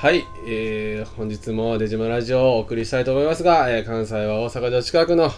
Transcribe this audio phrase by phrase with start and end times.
[0.00, 5.28] はい、えー、本日も出島ラジオをお送りしたいと思いますが、えー関西は大阪城近くの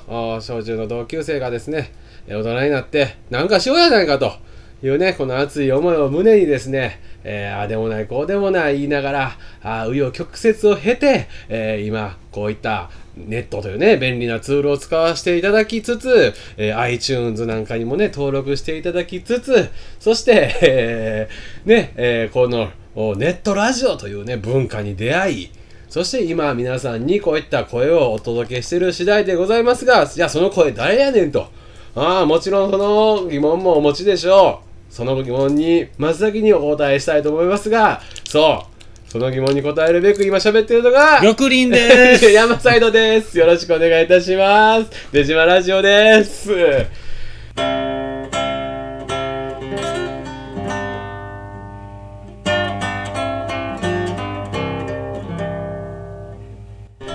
[0.42, 1.94] 小中の同級生がですね、
[2.26, 4.34] え大人になってなんかしようやないかと
[4.82, 25.50] いうね、この熱い思いを胸にですね、えーあでもないこうでもない言いながら、あ紆余曲折を経て、えー今こういったネットというね、便利なツールを使わせていただきつつ、えー iTunes なんかにもね、登録していただきつつ、そして、えーね、えーこのネットラジオというね、文化に出会い、
[25.88, 31.48] そして今皆さんにこういった声をお届けしている次第でございますが、じゃあその声誰やねんと。
[31.94, 34.92] ああ、もちろんその疑問もお持ちでしょう。
[34.92, 38.64] その疑問に真っ先にお答えしたいと思いますが、そ
[39.08, 42.24] う、その疑問に答えるべく今喋っているのが、玉林です。
[42.30, 43.38] 山サイドです。
[43.38, 44.90] よろしくお願いいたします。
[45.12, 47.09] 出島ラジオです。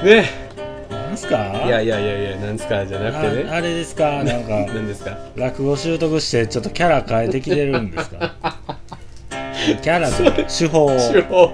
[0.06, 0.30] ね。
[0.90, 1.36] なんすか？
[1.66, 2.86] いやいやいやいや、なんですか？
[2.86, 3.50] じゃなくてね。
[3.50, 4.24] ああれですか？
[4.24, 5.18] なんか、何ですか？
[5.36, 8.36] 落語習得してちょっとキャラ変えてきてるんですか？
[9.82, 10.16] キャラの
[10.48, 10.90] 手法を。
[10.90, 11.52] 手法。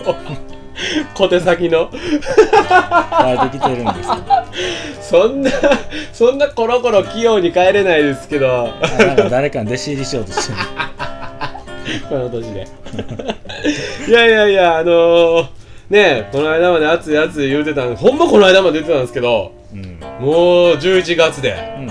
[1.14, 1.90] 小手先の。
[1.92, 4.46] 変えてきてるんですか？
[5.02, 5.52] そんな、
[6.14, 10.60] そんなコロコロ器用に帰れないですけど、あなんか誰かに弟子入りしようとしてる。
[12.10, 12.68] この年で。
[14.08, 15.48] いやいやいや、あのー、
[15.92, 20.00] ねこの間まで熱い熱い言うてたんほんまこの間まで言ってたんですけど、うん。
[20.00, 21.88] もう11月で、うん。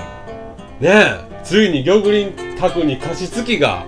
[0.80, 3.86] ねついに玉林宅に加湿器が。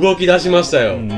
[0.00, 0.94] 動き出しましたよ。
[0.94, 1.10] うん。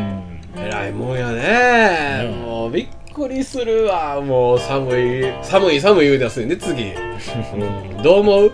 [0.56, 6.92] えらいもんやね、うんもうびっくりするわもう寒い寒い寒い言うですね次、
[7.56, 8.52] うん、どう思う？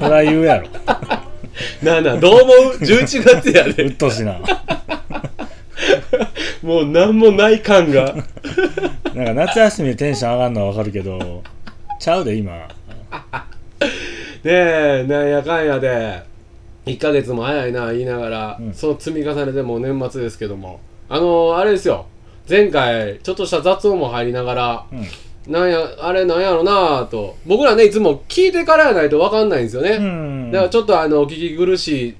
[0.00, 0.68] そ言うやろ。
[1.82, 4.36] なあなあどう思う？11月やうでっとうしな。
[6.70, 8.14] もう何もない感が。
[9.12, 11.42] なんか夏休みでテンション上がるのはわかるけど、
[11.98, 12.52] ちゃうで今。
[12.52, 12.68] ね
[14.44, 16.22] えなんやかんやで。
[16.86, 18.72] 1ヶ月も早いな言いながら、うん。
[18.72, 20.78] その積み重ねでもう年末ですけども。
[21.08, 22.06] あのあれですよ。
[22.48, 25.52] 前回ちょっとした雑音も入りながらうん。
[25.52, 27.34] なんやあれなんやろなぁと。
[27.46, 30.50] 僕らねいつも聞いてからやないと分かんないんですよね、うん。
[30.52, 32.14] だからちょっとあのお聞き苦しい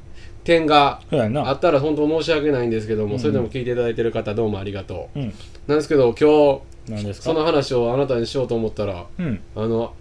[0.44, 1.00] 点が。
[1.10, 5.34] あったら本当申し訳ないんですけども、うんそれでも聞いていただいてる方どうもありがとううん。
[5.66, 6.60] なんですけど今
[6.96, 9.40] 日その話をあなたにしようと思ったらうん。
[9.54, 9.94] あの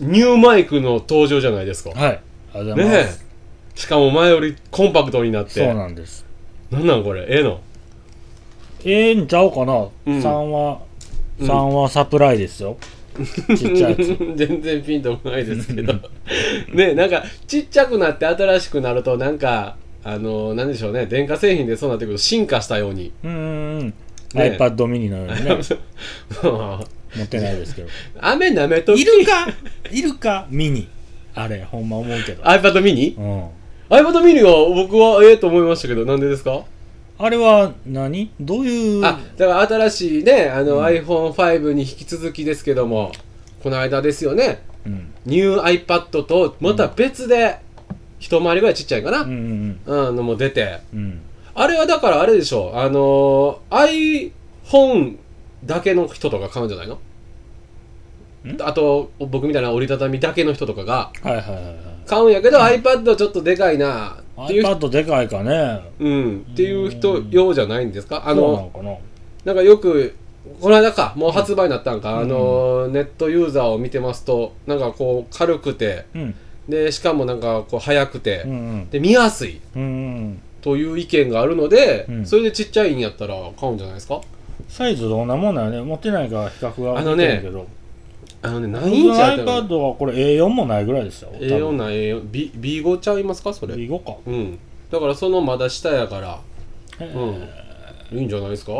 [0.00, 2.20] ニューマイクの登場じゃないですかはい。
[2.54, 3.24] ありがとうございます。
[3.74, 6.24] しかも前よりコンパクトになってそうなんです。
[6.70, 7.26] なんなんこれ？
[7.28, 7.60] ええの？
[8.84, 10.80] ええんちゃうかな、うん3は、
[11.38, 12.76] うん3はサプライですよ。
[13.56, 13.96] ちっちゃい。
[14.36, 15.94] 全然ピンとこないですけど
[16.72, 23.86] ねなんかちっちゃくなって新しくなるとなんかあのなんでしょうね電化製品でそうなってくると進化したようにうんうんうん。
[23.88, 23.94] ね
[24.58, 25.58] iPad mini のようにね。
[27.14, 27.88] 持ってないですけど。
[28.20, 29.46] 雨なめときいるか？
[29.90, 30.46] いるか？
[30.50, 30.88] ミニ。
[31.34, 32.42] あれ、ほんま思うけど。
[32.42, 33.16] iPad mini?
[33.18, 33.44] うん。
[33.90, 36.62] iPad mini は僕はええと思いましたけどなんでですか？
[37.18, 38.30] あれは何？
[38.40, 39.04] どういう？
[39.04, 43.12] あだから新しいねあの、うん iPhone5 に引き続きですけども
[43.62, 45.12] この間ですよねうん。
[45.26, 47.58] ニュー iPad とまた別で
[48.22, 50.78] 一回りぐらいちっちゃいかな、うんうんうん、のも出て。
[50.94, 51.20] うん。
[51.54, 52.70] あれはだからあれでしょ。
[52.72, 54.32] あのー
[54.64, 55.16] iPhone
[55.64, 56.94] だけの人とか買うんじゃないの？
[56.94, 57.00] ん？
[58.62, 61.76] あと僕みたいな折りたたみだけの人とかがはいはいはいはい。
[62.06, 64.18] 買うんやけど、iPad ちょっとでかいな。
[64.44, 65.82] っていう iPad でかいかね。
[65.98, 68.22] うん、っていう人用じゃないんですか？
[68.24, 68.70] あの
[69.44, 70.14] なんかよく
[70.60, 72.20] この間かもう発売になったんか、うん。
[72.20, 76.34] あのネットユーザーを見てますとなんかこう軽くてうん。
[76.68, 78.90] でしかもなんかこう速くて、うんうん。
[78.90, 80.42] で見やすいうんうん。
[80.60, 84.20] という意見があるので、うんそれでちっちゃいんやったら買うんじゃないですか？
[84.68, 85.80] サイズどんなもんだよね。
[85.82, 87.42] 持ってないから比較があのね。
[88.44, 91.32] あのね僕何インのチやったら iPad はこれ A4 もないぐらいですよ。
[91.34, 94.16] A4 な A4 B B5 ちゃいますかそれ？B5 か。
[94.26, 94.58] うん
[94.90, 96.40] だからそのまだ下やから
[97.00, 97.04] う
[98.14, 98.72] んいいんじゃないですか？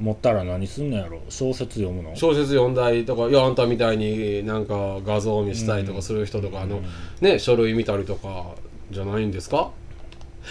[0.00, 1.20] 持ったら何すんのやろ？
[1.28, 2.14] 小説読むの？
[2.16, 6.82] 小説読んだりとかいやあんたみたいになんか画像を見したりとかする人とかあの、
[7.20, 8.54] ね書類見たりとか
[8.90, 9.70] じゃないんですか？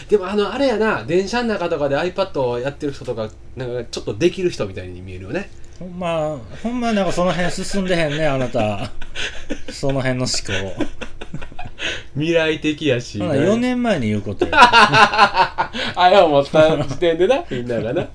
[0.09, 5.49] でもあのあれやな電車の中とかで iPad をやってる人とかなんかちょっとできる人みたいに見えるよね。
[5.79, 8.91] ほんまほんまなんかその辺進んでへんねあなた。
[9.71, 10.31] その辺の思
[10.77, 10.85] 考。
[12.13, 14.51] 未来的やし、ほな4年前に言うことや。
[15.95, 18.01] あれを持った時点でなみんながな。
[18.03, 18.09] で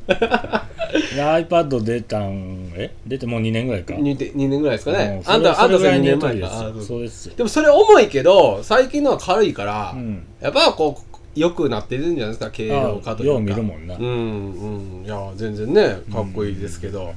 [0.92, 2.94] iPad 出たんえ？
[3.06, 3.94] 出てもう2年ぐらいか。
[3.94, 5.22] 2, 2年ぐらいですかね。
[5.24, 6.48] うんあんたあんたそれ2それぐらいに言年前か。
[6.58, 7.00] あそう。
[7.02, 7.34] ですよ。
[7.36, 10.22] でもそれ重いけど最近のは軽いから、うん。
[10.40, 12.50] やっぱこう良くなってるんじゃないですか？
[12.50, 13.32] 軽量化というか。
[13.34, 13.96] よう見るもんな。
[13.96, 15.04] うんうん。
[15.04, 17.12] いや全然ねかっこいいですけど、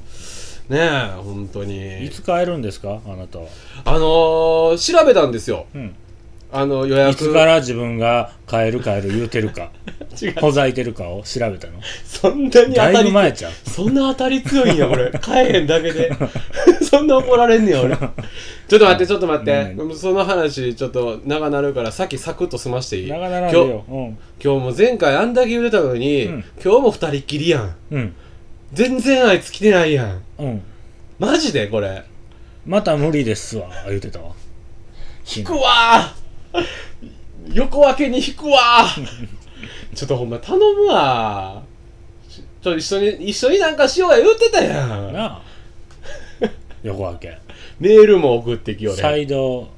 [0.68, 2.04] ねえ本当に。
[2.06, 3.00] いつ買えるんですか？
[3.06, 3.46] あなたは、
[3.84, 5.66] あのー調べたんですよ。
[5.74, 5.94] うん、
[6.52, 7.12] あの予約。
[7.12, 9.70] いつから自分が買える買える言うてるか。
[10.20, 10.34] 違う。
[10.40, 11.74] ほざいてるかを調べたの。
[12.04, 13.52] そんなに当だいぶたり前ちゃう。
[13.68, 16.12] そんな当たり強いんやこれ 買えへんだけで。
[16.82, 17.96] そんな怒られんねや俺。
[17.96, 23.08] ちょっと待ってちょっと待って、その話ちょっと長なるからさっきサクッと済ましていい？
[23.08, 24.18] 長ならんで今日ようん。
[24.42, 26.44] 今日も前回あんだけ言うてたのに、うん。
[26.64, 27.74] 今日も二人っきりやん。
[27.92, 28.14] うん。
[28.72, 30.22] 全然あいつ来てないやん。
[30.38, 30.62] うん。
[31.18, 32.02] マジでこれ。
[32.66, 34.32] また無理ですわ言うてたわ。
[35.36, 36.20] 引くわー
[37.52, 38.86] 横分けに引くわ。
[38.86, 39.06] ー
[39.94, 41.62] ちょっとほんま頼むわ。
[42.28, 45.12] ちょっと一緒に一緒になんかしようや言うてたやん。
[45.12, 45.42] なあ。
[46.82, 47.38] 横分け。
[47.78, 49.68] メールも送ってきよサねイド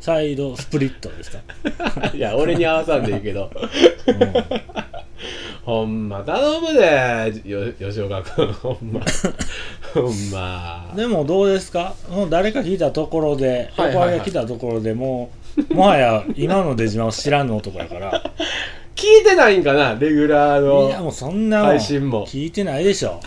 [0.00, 1.38] サイドスプリットですか、
[2.12, 3.50] いや俺に合わさんでいいけど。
[4.06, 4.34] うん。
[5.64, 8.52] ほんま頼むでよ吉岡君。
[8.52, 9.00] ほんま
[10.32, 11.94] までもどうですか？
[12.10, 15.30] もう誰か聞いたところで横上げ来たところでも
[15.70, 18.22] うもはや今の出島を知らんの男やから。
[18.94, 19.94] 聞いてないんかな？
[19.98, 22.26] レギュラーのいやもうそんな配信も。
[22.26, 23.20] 聞いてないでしょ。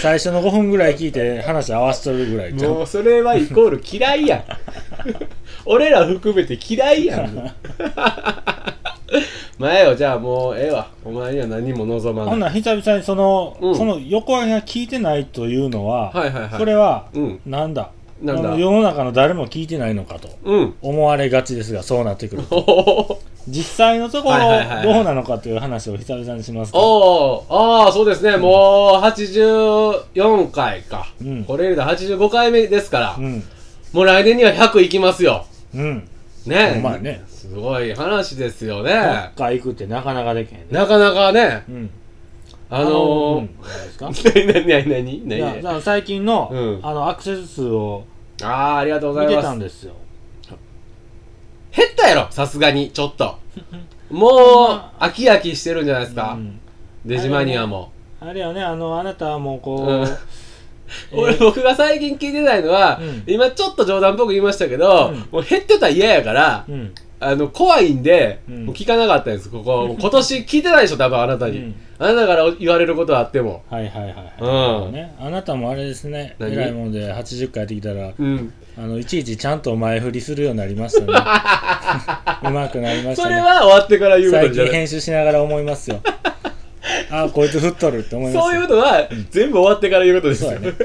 [0.00, 2.72] 最初の5分ぐらい聞いて話合わせとるぐらいじゃん。
[2.72, 4.44] もうそれはイコール嫌いやん。
[5.66, 7.52] 俺ら含めて嫌いやん
[9.58, 10.88] 前よじゃあもうええわ。
[11.04, 13.76] お前には何も望まほんないなら久々にその、うん。
[13.76, 16.58] その横上げが聞いてないというのは、はいはいはい。
[16.58, 17.40] それはうん。
[17.46, 17.90] なんだ？
[18.20, 18.48] なんだ？
[18.50, 23.20] あの世の中の誰も聞いてないのかとうん思われがちですがそうなってくるおお。
[23.46, 24.94] 実際のところはいはいはいはい。
[24.94, 26.78] どうなのかという話を久々にしますか。
[26.78, 28.36] おああそうですね。
[28.36, 31.44] もう84回か、うん。
[31.44, 33.44] これで85回目ですから、うん。
[33.92, 35.46] もう来年には100いきますよ。
[35.74, 36.08] うん。
[36.46, 38.94] ねほんまやねすごい話ですよどね
[39.32, 41.62] っか行くってなかなかできへんでなかなかね。
[41.68, 41.90] うん。
[42.70, 43.48] あのうんー、
[44.00, 45.36] 何ですか何何何何？
[45.36, 46.80] いやだから最近の,、うん。
[46.82, 48.04] あのアクセス数を
[48.42, 49.48] ああありがとうござ見ています。
[49.48, 49.92] たんですよ。
[51.76, 53.36] 減ったやろさすがにちょっと。
[54.10, 54.28] も
[55.00, 56.60] う飽き飽きしてるんじゃないですか、うん。
[57.04, 60.02] デジマニアも、あれよねあのあなたはもうこう、うん。
[61.12, 63.24] えー俺僕が最近聞いてないのは、うん。
[63.26, 65.18] 今ちょっと冗談っぽく言いましたけど、うん。
[65.30, 68.66] もう減ってたら嫌やから、うんあの怖いんで、うん。
[68.66, 69.50] もう聞かなかったんです。
[69.50, 71.74] ここ今年聞いてないでしょ多分あなたに、うん。
[71.98, 73.62] あなたから言われることはあっても。
[73.70, 74.12] はいはいはい
[74.42, 74.92] はい、うん。
[74.92, 76.36] ね、あなたもあれですね。
[76.38, 76.52] 何？
[76.52, 78.52] 偉いもんで80回やってきたらうん。
[78.76, 81.06] あのいちいちちゃんと前振りするようになりましたね。
[82.50, 83.28] うまくなりましたね。
[83.28, 84.70] それは終わってから言うこ最とじゃない。
[84.72, 86.00] 近編集しながら思いますよ。
[87.10, 88.50] あこいつ振っとるって思いますよ。
[88.52, 90.76] そういうのは全部終わってから言うことですよ、そうやね。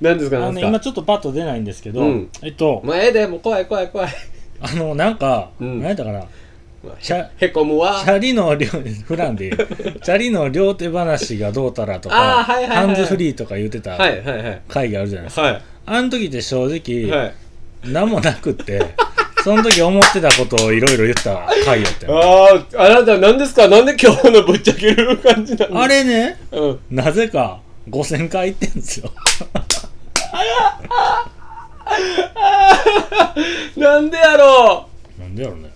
[0.00, 0.84] 何ですかあのね今何ですか？
[0.84, 2.30] ちょっとパッと出ないんですけど、うん。
[2.42, 4.08] えっともうええでもう怖い怖い怖い
[4.60, 5.80] あのなんか、うん。
[5.80, 6.24] 何やったかな。
[7.00, 8.00] チャへこむわ。
[8.04, 8.68] チャリの両
[9.06, 12.76] 普段でチャリの両手話がどうたらとか、はいはいはい。
[12.86, 14.62] ハンズフリーとか言ってたはいはいはい。
[14.68, 15.62] 会議あるじゃないですか、はい。
[15.86, 17.34] あの時って正直、はい。
[17.84, 18.94] 何もなくって
[19.44, 23.68] その時思ってたことをいろいろ言った回やったよあああなた何ですか？
[23.68, 26.80] なんで今日のぶっちゃける感じなのあれねうん。
[26.90, 29.10] なぜか5000回行ってんですよ
[33.76, 34.88] なんでやろ
[35.18, 35.70] なんでやろね。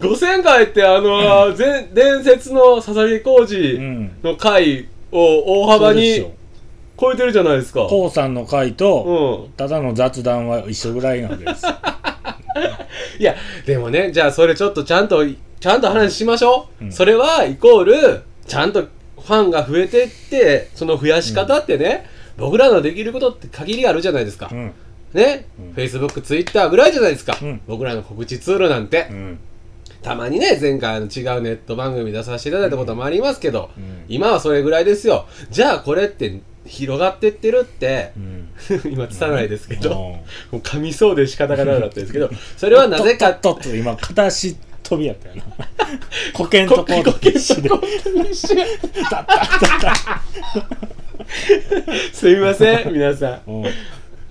[0.00, 4.10] う5000回ってあのー前伝説の佐々木浩う二ん。
[4.22, 6.26] の回を大幅に
[7.00, 7.86] 超えてるじゃないですか。
[7.86, 9.56] こうさんの回うと、ん。
[9.56, 11.64] ただの雑談は一緒ぐらいなわけです。
[11.64, 11.72] よ
[13.18, 13.34] いや
[13.64, 16.92] でもねじゃあそれちょっとちゃんとちゃんと話しましょう、うん。
[16.92, 24.72] それはイコールちゃんとファンが増えてってその増やし方ってね、僕らのできることって限りあるじゃないですか、うん
[25.16, 25.70] ね、うん。
[25.72, 27.60] Facebook、Twitter ぐらいじゃないですか、うん。
[27.66, 29.38] 僕らの告知ツールなんて、うん。
[30.02, 34.04] たまにね前回あの違うネット番組出させていただいたこともありますけど、うん。
[34.08, 35.26] 今はそれぐらいですよ。
[35.50, 38.48] じゃあこれって広がってってるってう、ん。
[38.92, 39.96] 今つたないですけど、うん。
[39.96, 45.42] もう噛みそうで仕方がなかったですけどそれはなぜか とっとっと今片足飛びやったよな。
[46.68, 47.68] とこうコケ一緒で
[52.12, 53.64] すいません皆さん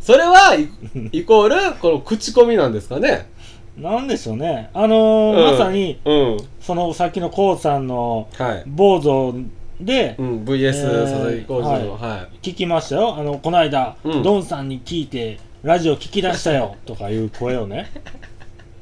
[0.05, 0.69] それはい
[1.17, 3.27] イコールこの口コミなんですかね。
[3.75, 4.69] なんでしょうね。
[4.75, 5.51] あのーうん。
[5.53, 6.37] まさにうん。
[6.61, 9.33] そのさっきのコウさんのはい、坊主
[9.81, 13.15] でうん、VS えー佐々木浩二のは聞きましたよ。
[13.17, 14.21] あのこの間、うん。
[14.21, 17.91] ドンさんに聞いてラジオ聞き出したよ とかいう声をね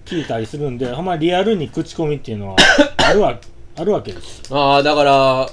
[0.04, 2.58] 聞いたりするんでほんまリアルに口コミっていうのは
[2.98, 3.40] あるわ
[3.78, 4.42] あるわけです。
[4.42, 5.50] い、ああだから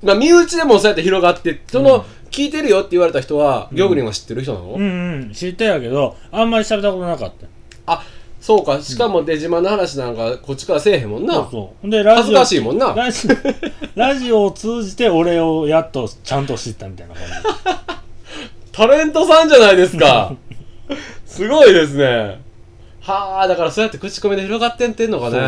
[0.00, 5.32] まあ身内でもそうやって広がってその、うん聞いてるよって言われた人は、ギョグリンは知ってる人なの、うんうん。
[5.32, 7.46] 知ってやけどあんまり喋ったことなかった。
[7.86, 8.02] あ
[8.40, 8.80] そうか。
[8.80, 11.34] しかも出島の話なんかこっちからせえへんもんな。
[11.34, 11.90] そうそう。
[11.90, 12.94] でラ恥ずジオかしいもんな。
[12.94, 13.28] ラジ
[13.96, 17.98] ラジオを通じて俺をやっとちゃんと知ったみたいな感
[18.72, 20.34] タレントさんじゃないですか。
[21.26, 22.40] すごいですね。
[23.00, 25.38] はあだからそうやって口コミで広がってんってんのかね。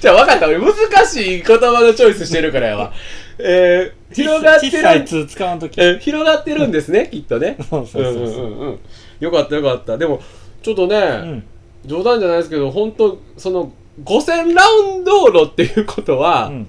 [0.00, 0.46] じゃあ分かった。
[0.46, 0.72] 俺難
[1.06, 2.92] しい言葉のチョイスしてるからやわ
[3.38, 7.56] えー、じ広がって小さい使わんときえー広がってるんですね きっとね。
[7.70, 8.24] そうそうそうそう。
[8.24, 8.78] うんうんうんうん。
[9.20, 9.98] よかったよかった。
[9.98, 10.20] でも
[10.62, 11.44] ちょっとね、うん。
[11.84, 13.72] 冗談じゃないですけど本当その
[14.04, 16.66] 5000ラウンド道路っていうことは、うん。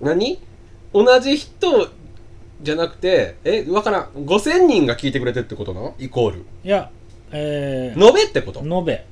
[0.00, 0.38] 何？
[0.94, 1.88] 同じ人
[2.62, 4.08] じゃなくてえわからん。
[4.24, 5.94] 5000人が聞いてくれてるってことなの？
[5.98, 6.44] イコール。
[6.64, 6.90] いや
[7.32, 8.60] えー延べってこと？
[8.60, 9.04] 延べ。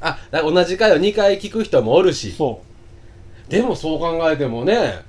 [0.00, 2.32] あ同じ回を2回聞く人もおるし。
[2.32, 2.60] そ
[3.48, 5.04] でもそう考えてもねう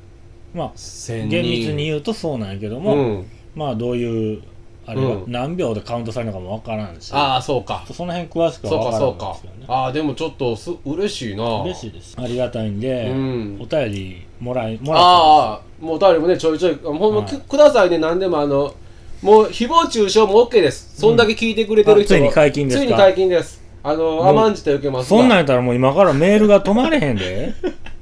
[0.56, 1.30] まあ1000人。
[1.30, 4.42] 厳密に言うとそうなんやけども、うん、まあどういう
[4.88, 5.32] あれはうん。
[5.32, 7.86] 何秒でカウントされるのかもわからんし、ああそうか。
[7.92, 11.62] その辺詳しくそうはわからんかそうかですよねああでもちょっとす嬉しいな。
[11.64, 12.16] 嬉しいです。
[12.18, 13.58] ありがたいんで、うん。
[13.62, 17.26] お便りもらいもらっああもうお便りもねちょいちょいほんま、はい。
[17.26, 17.98] くくださいね。
[17.98, 18.74] 何でもあの
[19.22, 21.00] もう誹謗中傷も OK です。
[21.00, 22.86] そんだけ聞いてくれてる人は、あついに解禁ですか？
[22.86, 23.64] ついに解禁です。
[23.82, 25.20] あのう甘んじて受けますが。
[25.20, 27.54] そんなんやったらもう今からメールが止まれへんで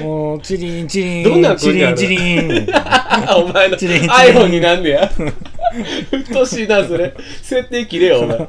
[0.00, 2.66] もうチリンチリンどんなチリンチリン。
[2.74, 5.10] あ お前の iPhone になんねや？
[6.12, 7.14] うっとうしいなそれ。
[7.42, 8.48] 設定切れよお前。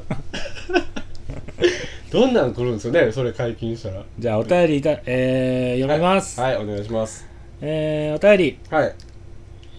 [2.10, 4.02] どんなん来るんですよねそれ解禁したら。
[4.18, 7.26] じゃあお便りいた、えー、読みます、はい、はいお願いします。
[7.60, 8.94] えー、お便り、はい。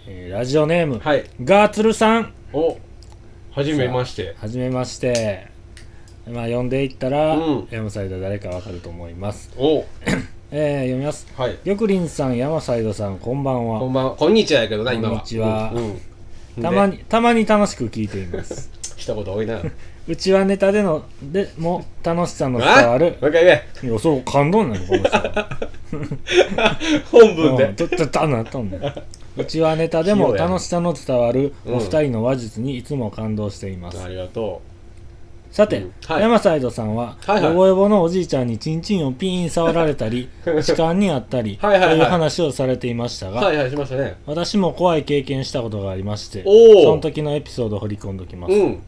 [0.08, 1.26] えーラジオネーム、はい。
[1.44, 2.34] ガーツルさん。
[2.54, 2.78] お
[3.52, 4.36] はじめまして。
[4.40, 5.48] はじめまして。
[6.28, 7.68] まあ読んでいったら、うん。
[7.72, 9.86] 山サイド誰かわかると思います、お
[10.51, 11.27] えー、読みます。
[11.38, 11.58] はい。
[11.58, 13.79] 玉林さん山サイドさんこんばんは。
[13.79, 14.15] こんばんは。
[14.15, 15.10] こんにちはやけどな今は。
[15.10, 15.72] こんにちは。
[15.75, 15.84] うん。
[16.58, 16.63] うん。
[16.63, 18.72] たまでにたまに楽しく聞いています。
[18.98, 19.62] 一言多いな。
[20.08, 23.53] うちはネタでのでも楽しさの伝あわるもう一回言
[23.84, 23.88] え。
[23.88, 25.22] いやそう感動なのこの人
[27.12, 27.63] 本文で。
[27.65, 27.75] うん。
[27.75, 28.77] とととなっとんね。
[28.77, 28.82] ん
[29.38, 34.62] うちはネタでも楽しさの伝わるうんお二人の話術にいつも感動しています、ありがと
[35.51, 35.94] さて、うん。
[36.06, 36.22] はい。
[36.22, 37.51] 山サイドさんは、はいはい。
[37.51, 40.29] ヨボヨボのおじいちゃんにチンチンをピーン触られたり
[40.63, 41.98] 痴漢にあったりはいはいはい。
[41.98, 44.18] という話をされていましたが、うはいはいしましたね。
[44.25, 48.79] 私も怖い経験したことがありましてその時のエピソードを掘り込んでおきます、うん。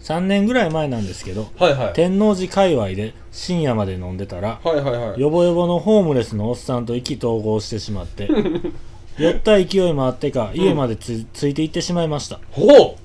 [0.00, 1.92] 3年ぐらい前なんですけどはいはい。
[1.94, 5.20] 天王寺界隈で深夜まで飲んでたらはいはいはい。
[5.20, 8.28] ヨボヨボのホームレスのおっさんと意気投合してしまって
[9.18, 12.40] 酔った勢いもあってか家までつ,、ついて行ってしまいました。
[12.50, 13.03] ほう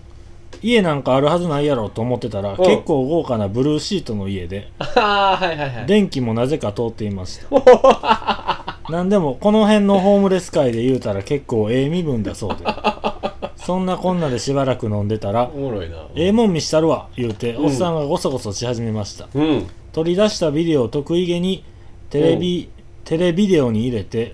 [0.61, 5.85] 家なんかあるはずないやろと思ってたらん結構豪華なブルーシートの家でああはいはいはい。
[5.85, 8.79] 電気もなぜか通っていました。
[8.89, 12.65] なんでもこの辺のホームレス界で言うたら結構ええ身分だそうで。
[13.57, 15.97] そんなこんなでしばらく飲んでたらおもろいな。
[16.15, 17.65] ええもん見したるわ言うて、うん。
[17.67, 19.27] おっさんがごそごそし始めました。
[19.33, 19.67] うん。
[19.93, 21.63] 取り出したビデオを得意げに
[22.09, 22.69] テレビ、
[23.05, 24.33] テレビデオに入れて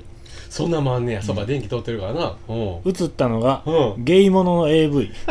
[0.49, 1.21] そんなんもあんねや。
[1.21, 2.37] そうか電気通ってるからな。
[2.47, 2.57] うん。
[2.85, 4.05] 映ったのが、うん。
[4.05, 5.11] ゲイモノの AV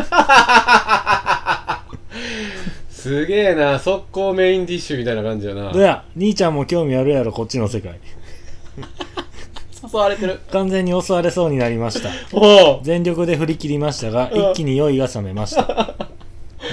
[3.15, 5.73] すげえな速攻メインディッシュみたいな感じやな。
[5.73, 8.01] どや兄ちゃんも興味あるやろこっちの世界。
[8.77, 10.41] 誘われてる？
[10.51, 12.11] 完全に襲われそうになりました。
[12.33, 14.51] おお全力で振り切りましたがうん。
[14.51, 15.95] 一気に酔いが覚めました。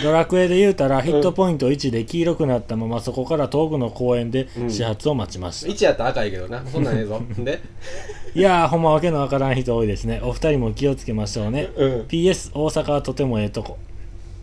[0.01, 4.71] ドラクエで言うたらヒットポイント1で黄色くなったままそこから遠くの公園でうん。
[4.71, 6.65] 始発を待ちました、1やったら赤いけどな。
[6.65, 7.21] そんなんええぞ。
[7.38, 7.60] で？
[8.33, 10.21] いやーほんまわけのわからん人多いですね。
[10.24, 11.69] お二人も気をつけましょうね。
[11.75, 12.01] うん。
[12.07, 13.77] PS 大阪はとてもええとこ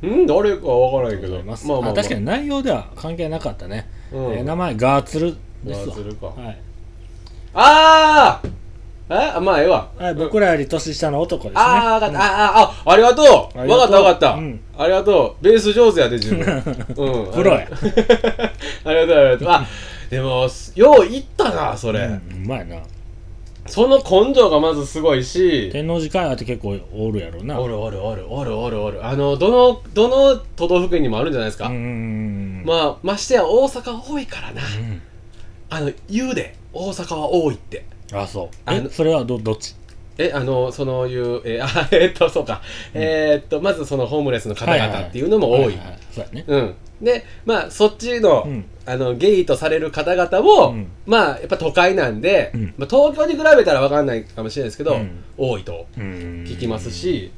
[0.02, 1.34] うん誰かは分からんけど。
[1.42, 4.32] まあまあ、まあ、あ確かに内容では関係なかったね、うん。
[4.34, 5.86] えー名前ガーツルですわ。
[5.86, 6.26] ガーツルか。
[6.26, 6.58] はい。
[7.54, 8.48] ああ
[9.10, 9.40] え？
[9.40, 9.88] まあええわ。
[9.96, 11.60] はい、僕らより年下の男ですね。
[11.60, 12.20] ああ、分かった。
[12.20, 13.58] ああ、あ、ありがとう。
[13.58, 13.78] ありがとう。
[13.78, 14.32] 分かった、分かった。
[14.34, 14.60] うん。
[14.76, 15.44] ありがとう。
[15.44, 16.44] ベース上手やで、自分。
[16.94, 17.32] うん。
[17.32, 17.66] プロや。
[18.84, 19.48] ありがとう、ありがとう。
[19.48, 19.66] あ、
[20.10, 22.00] でも、よう言ったな、それ。
[22.00, 22.76] うんうまいな
[23.68, 29.06] その根性がまずすごいし、天王寺会話って結構おるやろなおるおるおるおるおるおる。
[29.06, 31.66] あの、どの、どの都道府県にもあるんじゃないですか。
[31.68, 34.62] うんうんうんまあ、ましてや大阪は多いからな。
[34.62, 35.02] うん
[35.70, 37.84] あの、言うで、大阪は多いって。
[38.12, 39.74] あそうあのえそれはどどっち？
[40.16, 42.62] え、あの、そのいう、えー あ、えーっと、そうか。
[42.94, 45.76] えーっと、まずそのホームレスの方々っていうのも多い。
[45.76, 46.74] はははそうやねうん。
[47.00, 48.64] で、まあ、そっちの、うん。
[48.86, 50.86] あの、ゲイとされる方々も、うん。
[51.06, 52.74] まあ、やっぱ都会なんで、うん。
[52.76, 55.24] まあ、東京に比べたらわかんないかもしれないですけど、うん。
[55.36, 56.44] 多いとうん。
[56.46, 57.30] 聞きますし、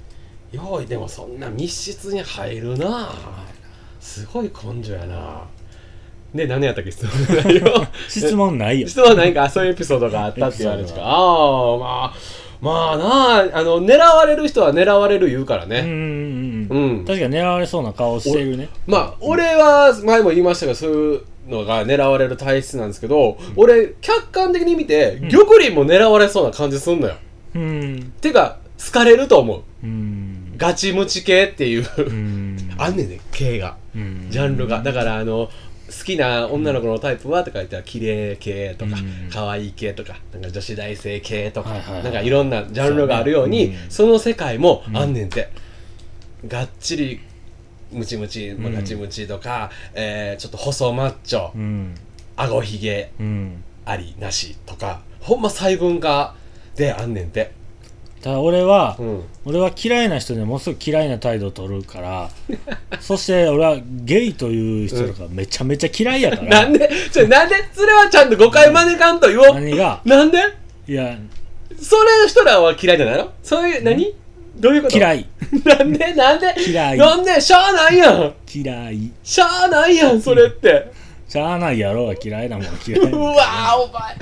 [0.53, 3.11] よい、でもそんな密室に入るな
[4.01, 5.45] すごい根性やな
[6.35, 6.91] で、何やったっけ？
[6.91, 8.89] 質問の内容質問ないよ。
[8.89, 9.51] 質問何か？
[9.51, 11.01] そういうエピソードがあったっていう話か。
[11.03, 12.15] ああ、まあ、
[12.61, 13.05] まあな
[13.55, 15.81] あ、あの、狙われる人は狙われる言うからね。
[15.81, 17.05] うんうんうんうん。
[17.05, 18.69] 確かに狙われそうな顔してるね。
[18.87, 25.29] まあ俺は前も言いましたがそういうのが狙われる体質なんですけど、俺客観的に見てん。
[25.31, 27.15] 玉林も狙われそうな感じすんのよ、
[27.55, 28.13] うん。
[28.21, 29.63] てか好かれると思う。
[29.83, 30.55] うん。
[30.57, 32.57] ガチムチ系っていう、うん。
[32.77, 33.77] あんねんね系が。
[33.95, 34.27] うん。
[34.31, 34.83] ジャンルが。
[34.83, 35.49] だからあの
[35.91, 39.31] 好きな女の子のタイプはとか言ったら綺麗系とかうん。
[39.31, 45.51] 可愛い系とかなんか女子大生系とかなんかいろんなジャンルがあるようにその世界もあんねんて。
[46.47, 47.21] がっちり
[47.93, 51.95] ムチムチ、まあうんガチムチとかえーちょっと細マッチョうん。
[52.37, 53.63] 顎ひげうん。
[53.85, 56.35] ありなしとかほんま細分化
[56.77, 57.53] であんねんて
[58.23, 59.23] ただ俺は、うん。
[59.47, 62.29] 俺は嫌いな人にはものすごく嫌いな態度を取るから
[63.01, 66.91] そして俺はゲイという人とかめちゃめちゃ嫌いやから、 なんで？
[67.11, 67.55] ちょなんで？
[67.73, 69.47] それはちゃんと誤解招かんと言おう。
[69.55, 70.01] 何が？
[70.05, 70.39] なんで？
[70.87, 71.17] いや
[71.81, 73.33] それの人らは嫌いじゃないの？
[73.43, 74.15] そういう、何？
[74.57, 74.97] どういうこと？
[74.99, 75.27] 嫌い。
[75.65, 76.15] なんで？
[76.15, 76.55] なんで？
[76.69, 76.99] 嫌い。
[76.99, 77.41] なんで？
[77.41, 78.35] しゃあないやん。
[78.55, 79.11] 嫌い。
[79.23, 80.93] しゃあないやんそれって。
[81.27, 84.17] しゃあないやろうが嫌いなもん嫌いうわーお前。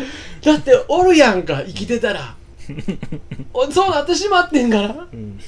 [0.44, 2.36] だっておるやんか生きてたら。
[2.36, 2.37] お
[3.72, 4.88] そうなってしまってんから。
[5.12, 5.38] うん。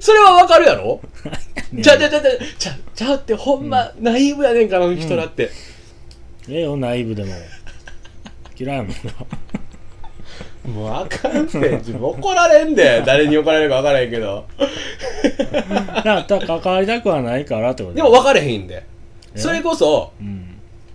[0.00, 1.00] それはわかるやろ？
[1.72, 2.22] ねじゃあじゃあじゃあ
[2.58, 5.50] じゃあちゃうってほんま、ナイーブやねんからあの人らって、
[6.48, 7.32] ええよナイブでも。
[8.58, 10.72] 嫌いやもんな。
[10.72, 11.58] もうあかんって。
[11.78, 13.02] 自分怒られんで。
[13.04, 14.46] 誰に怒られるか分からへんけど。
[15.46, 16.24] だから
[16.60, 18.84] 関わりたくはないからってことでも分かれへんで。
[19.34, 19.38] え？
[19.38, 20.48] それこそうん。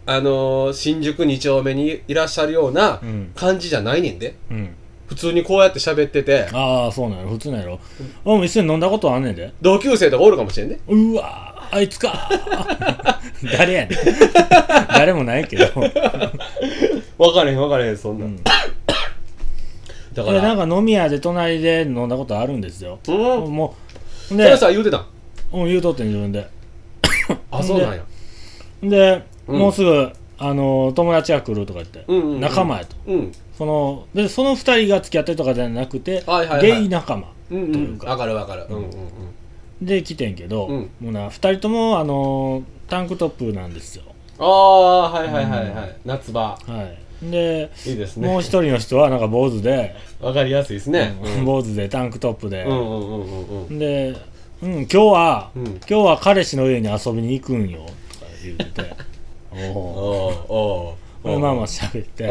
[0.06, 3.32] あのー新宿2丁目にいらっしゃるようなうん。
[3.36, 4.36] 感じじゃないねんで。
[4.52, 4.76] うん
[5.08, 6.48] 普通にこうやって喋ってて。
[6.52, 7.32] ああそうなんやろ。
[7.32, 7.80] 普通なんやろ。
[8.26, 9.54] 俺も一緒に飲んだことあんねんで。
[9.62, 12.30] 同級生とかおるかもしれんねうわあいつか。
[13.58, 13.98] 誰やねん。
[14.90, 15.66] 誰もないけど、
[17.18, 18.32] 分かれへん分かれへんそんな、うん。
[18.34, 23.00] ん、 だかでなんらか飲み屋で隣で飲んだことあるんですよ。
[23.08, 23.16] うん。
[23.54, 23.76] も
[24.30, 25.06] うそれでさ言うてたん？
[25.54, 26.48] うん言うとってん自分で。
[27.52, 28.04] あそうなんや。
[28.84, 29.60] で、うん。
[29.60, 32.42] もうすぐあの友達が来るとか言って、うんうんうん。
[32.42, 32.96] 仲間やと。
[33.08, 36.62] うんそのでその二人が付き合ってるとかじゃなくて、はいはいはい。
[36.62, 37.98] ゲイ仲間うんうというん。
[37.98, 38.66] か分かる分かる。
[38.70, 38.76] うん。
[38.76, 38.92] うんうん
[39.82, 40.90] で来てんけど、うん。
[41.00, 44.04] もうな二人ともあのタンクトップなんですよ。
[44.40, 46.58] ああはいはいはいはい、夏場。
[46.66, 47.32] はい。
[47.32, 48.28] でいいですね。
[48.28, 51.16] もう一人の人はなんか坊主で、 分かりやすいですね。
[51.24, 51.46] うん。
[51.46, 53.80] 坊主でタンクトップで、うんうんうんうんうん。
[53.80, 54.16] で、
[54.64, 55.66] うん、今日は、うん。
[55.66, 57.82] 今日は彼氏の家に遊びに行くんよ。
[57.82, 58.84] とか言って。
[58.84, 58.94] て
[59.54, 62.28] おおおーおーでまあまあ喋って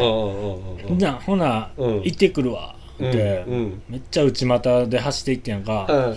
[1.24, 2.02] ほな、うん。
[2.02, 2.74] 行ってくるわ。
[2.96, 3.82] って、うんうん。
[3.88, 6.16] めっちゃ内股で走っていってんやんか、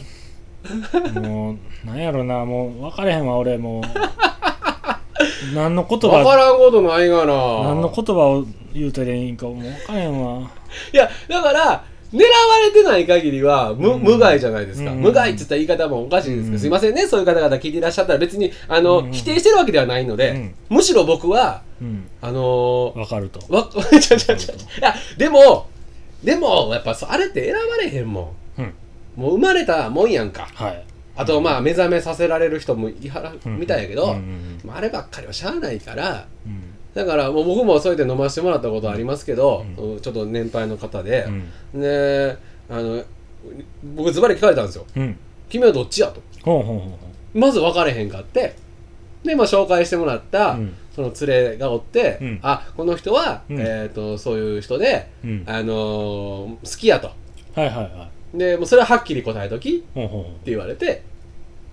[1.15, 1.24] うん。
[1.24, 1.52] も
[1.84, 3.84] うなんやろなもう分かれへんわ俺もう。
[5.54, 7.63] 何の言分か葉らんことないがな。
[7.63, 10.50] 何の言葉を言うたらいいんかもう分かれへんわ。
[10.94, 12.26] いやだから狙わ
[12.65, 14.02] れてない限りは無,、うん。
[14.02, 15.00] 無害じゃないですか、うん。
[15.00, 16.60] 無害って言った言い方もおかしいですけど、うん。
[16.60, 19.12] すいませんねそういう方々聞いていらっしゃったら別にあの、うん。
[19.12, 20.56] 否定してるわけではないので、うん。
[20.78, 22.10] むしろ僕はうん。
[22.22, 23.39] あの分かると。
[23.41, 23.69] ー、 わ
[24.80, 25.67] いやでも
[26.24, 28.62] でもやっぱあれって選ばれへんもん。
[28.62, 28.74] うん。
[29.15, 30.50] もう生まれたもんやんか。
[30.54, 30.84] はい。
[31.15, 33.60] あとまあ目覚めさせられる人もいはらうん。
[33.60, 34.15] みたいやけど、
[34.63, 41.25] まあ、あればっかりはしゃあないからうんだからもう僕もそうやって飲ませてもらったことありますけど、うちょっと年配の方で。
[41.73, 41.82] う、ん。
[41.82, 42.38] で
[42.69, 43.04] あの
[43.95, 44.86] 僕ズバリ聞かれたんですよ。
[44.95, 45.17] うん
[45.49, 46.21] 「君はどっちや?」と。
[47.34, 48.56] まず分かれへんかって。
[49.23, 50.73] で、まあ、紹介してもらった、うん。
[50.95, 52.39] その連れがおって、うん。
[52.41, 53.60] あこの人は、うん。
[53.60, 55.10] えー、とそういう人で、
[55.45, 57.08] あのー好きやと。
[57.08, 58.38] はいはいはい。
[58.38, 61.04] でもうそれははっきり答えときって言われて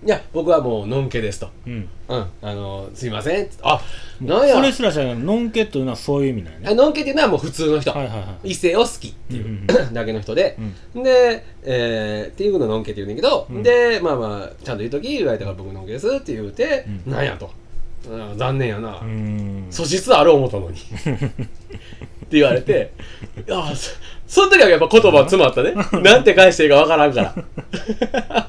[0.05, 1.47] いや僕はもうのんけですと。
[1.65, 1.89] ううん。
[2.09, 2.25] うん。
[2.41, 3.49] あのーすいません。
[3.63, 3.81] あ
[4.21, 4.55] なんや。
[4.55, 5.17] それすらじゃない。
[5.17, 6.59] ノンケというのはそういう意味なんや。
[6.59, 10.57] ねあのんけっていうのはもう普通の人、はいはいはい異性を好きっていう、うん だけの人で、
[10.95, 11.03] うん。
[11.03, 13.63] で、えーっていうのをのんけって言うねんけど、うん。
[13.63, 17.11] でまあまあちゃんと言うとき言われたから僕のんけですって言うて、うん。
[17.11, 17.49] なんやと、
[18.09, 20.77] うん残念やな、う素質ある思ったのに。
[20.77, 22.91] って言われて。
[23.47, 23.91] いやそ
[24.27, 25.73] その時はやっぱ言葉詰まったね。
[26.03, 28.47] なんて返していいかわからんから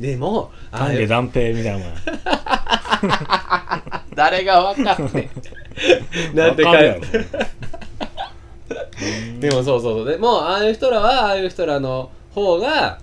[0.00, 1.94] でもあ丹下断平みたいなもんや。
[4.14, 5.30] 誰がわかんね
[6.32, 7.08] え なんてわかるや返ろ。
[9.40, 10.08] でもそうそうそう。
[10.08, 12.98] でもうああいう人らはああいう人らの方が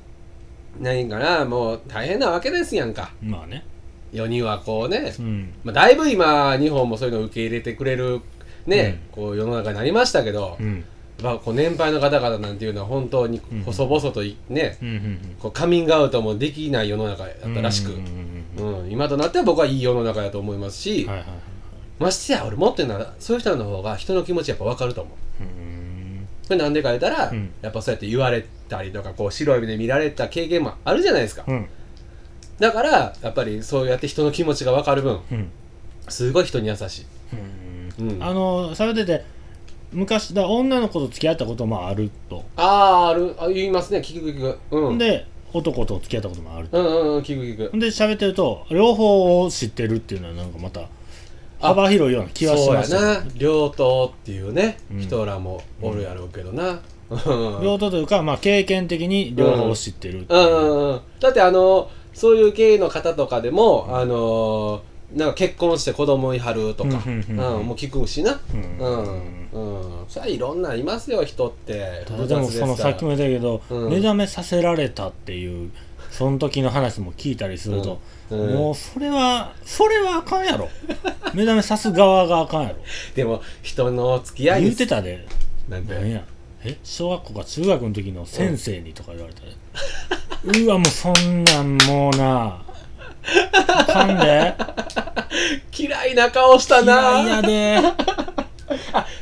[0.80, 3.12] 何かなもう大変なわけですやんか。
[3.22, 3.66] まあね。
[4.14, 5.54] 世にはこうね、うん。
[5.64, 8.22] まあ、だいぶ今日本もそういうのを受け入れてくれる
[8.68, 10.84] ね、こう世の中になりましたけど、うん
[11.24, 13.64] まあ、こう年配の方々なんていうのは本当にうん。
[13.64, 14.78] 細々といね、
[15.40, 18.46] こうカミングアウトもできない世の中やうんったらしく、うん
[18.90, 21.38] 今となっては僕はいい世の中やと思いますし、はいはいはい
[22.00, 25.14] ましてや俺持ってるのはそういう人の方が人の気持ちやっぱ分かると思う。
[26.44, 27.50] それなんでか言ったら、うん。
[27.62, 31.68] やっぱそうやって言われたりとかこう白い目で見られた経験もあるじゃないですか、うん。
[32.60, 35.50] だからやっぱりそうやって人の気持ちが分かる分うん。
[36.08, 37.06] すごい人に優しい、
[38.00, 38.10] うん。
[38.14, 39.26] うん、あのされてて
[39.98, 43.36] 昔だ女の子と付き合ったこともあると、あーある。
[43.40, 43.98] あ言いますね。
[44.00, 44.60] 聞く聞く。
[44.70, 44.98] うん。
[45.00, 46.80] で男と付き合ったこともあると。
[46.80, 47.80] うんうんうん聞く聞く。
[47.80, 50.88] で喋ってると両方を知ってるっていうのはなんかまた
[51.60, 53.24] 幅広いような気はしましたな。
[53.36, 55.00] 両党っていうね、うん。
[55.00, 56.80] 人らもおるやろうけどな、
[57.10, 57.64] うん。
[57.64, 60.40] 両党というか、まあ、経験的に両方を知ってるっていう。
[60.40, 60.48] うん。
[60.48, 64.84] うんうんだってあのそういうゲイの方とかでも、あの
[65.16, 67.66] なんか結婚して子供いはるとか、うんうんうんうん。
[67.66, 68.40] もう聞くしな。
[68.54, 72.06] うんうん、うん、そりゃいろんなんいますよ人って。
[72.28, 73.90] でもそのさっきも言ったけど、うん。
[73.90, 75.72] 目覚めさせられたっていう
[76.12, 78.40] その時の話も聞いたりすると、うん。
[78.40, 78.54] うん。
[78.56, 80.70] もうそれはそれはあかんやろ。
[81.34, 82.76] 目覚めさす側があかんやろ。
[83.16, 85.26] でも人の付き合い言にうてたで。
[85.70, 86.24] なんて何や？
[86.64, 86.78] え？
[86.84, 92.64] 小学校か中学の時の先生にとか言われたで、うわもうそんなんもうな。
[93.76, 94.56] あかんで。
[95.78, 97.22] 嫌いな顔したな。
[97.22, 97.82] 嫌いやで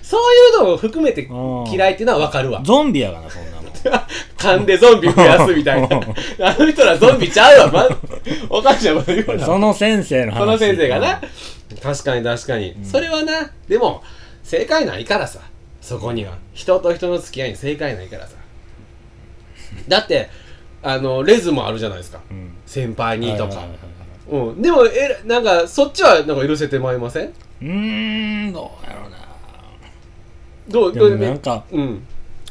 [0.02, 1.68] そういうのを含めてうん。
[1.68, 2.62] 嫌いっていうのは分かるわ。
[2.64, 3.66] ゾンビやがなそんなもん。
[4.38, 5.88] 噛んでゾンビ増やすみたいな。
[5.88, 7.98] あの人らゾンビちゃうわ、ま、
[8.50, 9.46] おかしいわ言うな。
[9.46, 10.40] その先生の話。
[10.40, 11.22] その先生がな。
[11.82, 14.02] 確かに確かに、それはなでも
[14.44, 15.40] 正解ないからさ。
[15.82, 16.38] そこには。
[16.54, 18.34] 人と人の付き合いに正解ないからさ。
[19.88, 20.30] だって
[20.82, 22.20] あのレズもあるじゃないですか。
[22.32, 22.56] うん。
[22.66, 23.44] 先輩にとか。
[23.44, 23.68] はいはいは
[24.32, 24.48] いはい。
[24.50, 24.62] うん。
[24.62, 27.28] でもえなんかそっちはなんか許せてもらえません？
[27.28, 27.68] うー
[28.50, 29.18] んどうやろうな
[30.68, 30.94] どう？
[30.94, 32.06] でもなんかうん。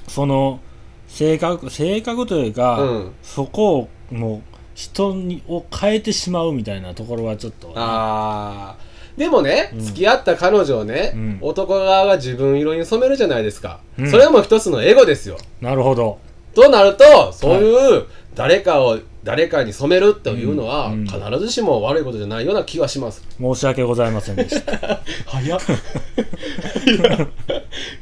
[0.08, 0.60] その
[1.08, 3.12] 性格性格というか、うん。
[3.22, 9.18] そこをもう人にを変えてしまうみたいなところはちょっとあー。
[9.18, 9.80] でもね、うん。
[9.80, 11.38] 付き合った彼女をね、うん。
[11.40, 14.10] 男側が自分色に染めるじゃないですか、うん。
[14.10, 15.36] それも一つのエゴですよ。
[15.60, 16.18] なるほど。
[16.54, 21.06] となるとそういう誰かを誰かに染めるというのは、うん。
[21.06, 23.26] 必ずしも悪いことじゃないような気はします。
[23.40, 25.00] 申し訳ございませんでした。
[25.26, 25.60] 早っ。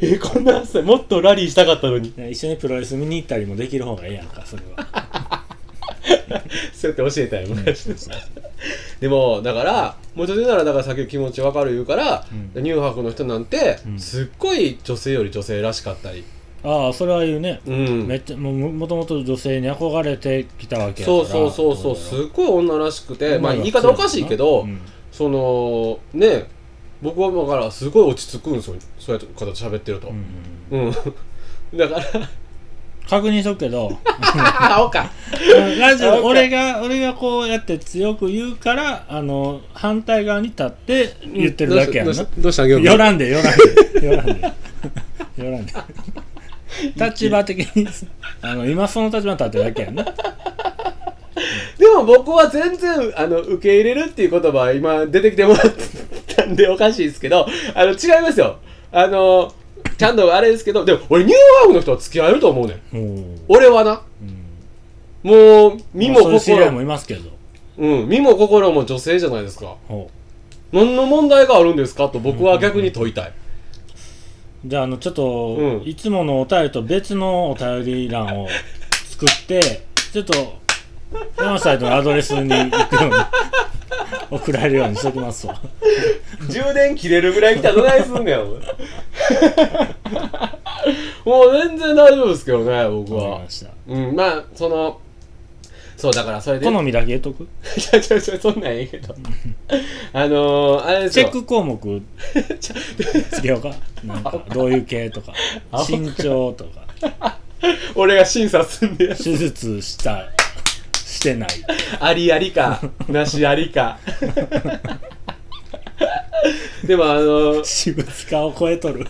[0.03, 2.13] えこんな朝もっとラリーしたかったのに。
[2.31, 5.43] 一緒にプロレス見に行ったりもできる方がええやんかそれは。
[6.75, 7.85] そうやって教えたよ昔、
[9.01, 12.65] でもだからもうちょっと言うならだからさっき気持ち分かる言うから、うん。
[12.65, 13.99] 乳白の人なんて、うん。
[13.99, 16.25] すっごい女性より女性らしかったり
[16.65, 18.07] ああそれは言うね、うん。
[18.07, 21.19] めっちゃもうもともと女性に憧れてきたわけやから。
[21.19, 24.81] そうそうそうそうすっごい女らしくてまあ言い方おかしいけど、うん。
[25.11, 26.47] そのね
[27.03, 30.09] 僕はだからすごい落ち着くんですよそうやって方と喋ってると。
[30.09, 30.25] うん
[30.71, 30.93] うんうん、
[31.77, 32.03] だから
[33.09, 33.91] 確認しとくけど。
[35.79, 42.15] ラジあオ俺が俺がこうやって強く言うからあの反対側に立って言ってるだけやんな。
[42.15, 43.59] どうしたどうしたどうしたよらんでよらん
[44.01, 44.07] で。
[44.07, 44.33] よらんで。
[45.45, 45.73] よらんで
[46.97, 47.87] 立場的に。
[48.43, 50.05] あの今その立場に立ってるだけやんな。
[51.79, 55.63] でも僕は全然あの受け入れるっていう言葉は今出てきてもらっ
[56.37, 58.59] たんでおかしいですけどあの違いますよ。
[58.91, 59.53] あの
[59.99, 63.41] ちゃんとあれですけどでも俺ニューハーフの人は付き合えると思うねん。
[63.49, 64.03] 俺はな。
[65.25, 67.31] うん、もう身もそういう知り合いも心いますけど。
[67.79, 69.77] うん身も心も女性じゃないですか。
[69.89, 70.11] ほ
[70.73, 73.33] 何の問題があるんですかと僕は逆に問いたい、う
[74.65, 75.83] じゃああのちょっと、うん。
[75.85, 78.49] いつものお便りと別のお便り欄を
[79.09, 80.61] 作ってちょっと
[81.37, 83.17] 山下のアドレスに行くように
[84.39, 85.61] 送られるようにしときますわ。
[86.49, 88.53] 充電切れるぐらい来たらどないすんねんお前。
[91.25, 93.41] もう全然大丈夫ですけどね僕は。
[93.41, 93.71] ました。
[93.89, 95.01] うんまあその
[96.03, 96.67] そうだからそれで。
[96.67, 97.47] 好みだけ言っとく？
[97.79, 99.15] ちょちょちょそんなんええけど。
[100.13, 101.27] あのー、あれですよ。
[101.27, 102.03] チェック項目。
[103.31, 103.71] つけようか。
[104.03, 105.33] なんかどういう系とか。
[105.89, 107.39] 身長とか。
[107.95, 109.15] 俺が審査すんでや。
[109.17, 110.25] 手術した
[110.93, 111.51] してない。
[112.01, 114.01] ありありか なしありか。
[116.85, 119.07] でもあの私物化を超えとる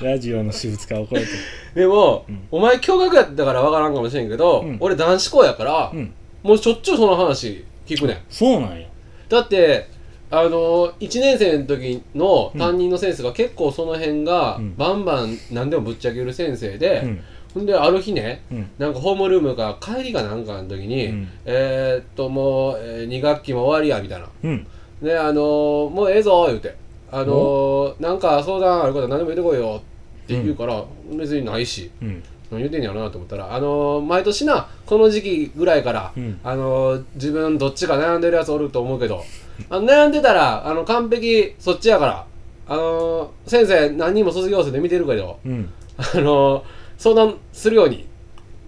[0.00, 1.26] ラジオの私物化を超えとる
[1.74, 2.48] でも、うん。
[2.50, 4.76] お前驚愕やったから分からんかもしれんけど、うん。
[4.80, 6.12] 俺男子校やから、うん。
[6.42, 8.18] もうしょっちゅうその話聞くねん。
[8.28, 8.86] そうなんや。
[9.28, 9.88] だって
[10.30, 14.76] あの1年生の時の担任の先生が結構その辺がうん。
[14.76, 17.20] バンバン何でもぶっちゃける先生で、うん。
[17.54, 18.70] ほんである日ねうん。
[18.78, 21.28] なんかホームルームが帰りかなんかの時に、うん。
[21.44, 24.28] えー、っともう、え2学期も終わりやみたいな。
[24.44, 24.66] うん。
[25.02, 26.74] であのーもうええぞ言うて
[27.12, 29.80] あのーなんか相談あることは何でも言ってこいよ
[30.24, 30.84] って言うから、
[31.16, 32.22] 別にないしうん。
[32.50, 36.40] 何言ってんやろなと思ったらあのー毎年なこの時期ぐらいから、うん。
[36.44, 39.24] あのー自分どっちか悩んでるやつおると思うけど
[39.70, 42.26] あの悩んでたらあの完璧そっちやから
[42.68, 45.70] あのー先生何人も卒業生で見てるけどうん。
[45.96, 46.62] あのー
[46.98, 48.06] 相談するように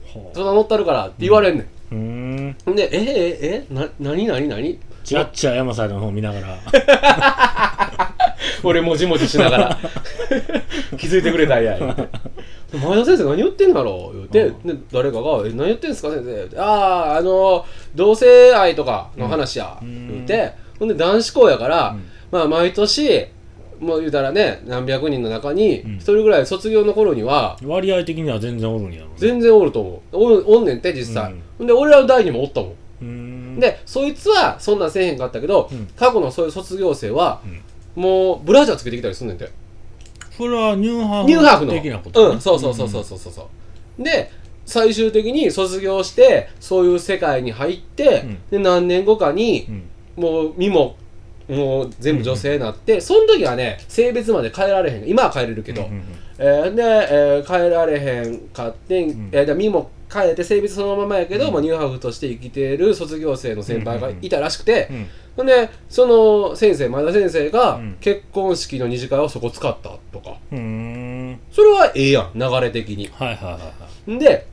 [0.05, 2.75] ほ相談乗ったるからって言われんねん、うん。
[2.77, 3.75] でえええ？
[3.75, 4.79] な何何何？
[5.05, 7.88] ちらっちゃ山サイドの方見ながら
[8.63, 9.79] 俺もじもじしながら。
[10.99, 11.79] 気づいてくれたんや。
[11.79, 12.09] 言うて。
[12.77, 14.17] 前田先生何言ってんだろう。
[14.17, 20.09] 言うて、で誰かが「え何言ってんすか先生」あああの同性愛とかの話や」うん。
[20.09, 20.53] 言うて。
[20.79, 22.05] ほんで男子校やから、うん。
[22.31, 23.27] まあ毎年
[23.81, 25.97] もう言うたらね何百人の中にうん。
[25.97, 30.17] 一人ぐらい卒業の頃には割合的には全然おるんやろ全然おると思う。
[30.17, 31.43] おるおんねんって実際、うん。
[31.59, 33.59] ほんで俺らの代にもおったもん。
[33.59, 35.89] でそいつはそんなんせえへんかったけど、うん。
[35.97, 37.61] 過去のそういう卒業生は、うん
[37.99, 39.51] もうブラジャーつけてきたりすんねんて。
[40.37, 41.73] それはニューハーフニューハーフの。
[41.73, 43.49] 的なこと、うんそうそうそうそうそうそうそ
[43.99, 44.31] うで
[44.65, 48.39] 最終的に卒業してそういう世界に入って、うん。
[48.51, 49.67] で何年後かに
[50.17, 50.23] うん。
[50.23, 50.97] もう身も
[51.49, 55.09] もう全部女性になって、その時はね性別まで変えられへん。
[55.09, 56.03] 今は変えれるけど、うんうん
[56.39, 59.29] えーで、えー変えられへんかってん、ん。
[59.33, 61.53] えーで身も変えて性別そのままやけど、うん。
[61.53, 65.07] まあ、ニューハーフとして生きている卒業生の先輩がいたらしくて、うん。
[65.37, 67.97] ほんでその先生前田先生がうん。
[68.01, 70.37] 結婚式の二次会をそこ使ったとか。
[70.51, 70.59] それ
[71.73, 73.09] はええやん流れ的に。
[73.13, 73.73] はいはいはいは
[74.07, 74.11] い。
[74.13, 74.47] んで